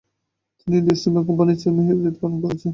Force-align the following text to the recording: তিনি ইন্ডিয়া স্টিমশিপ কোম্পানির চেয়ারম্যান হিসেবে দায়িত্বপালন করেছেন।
তিনি 0.59 0.73
ইন্ডিয়া 0.79 0.97
স্টিমশিপ 0.99 1.25
কোম্পানির 1.29 1.57
চেয়ারম্যান 1.61 1.85
হিসেবে 1.87 2.01
দায়িত্বপালন 2.03 2.37
করেছেন। 2.43 2.69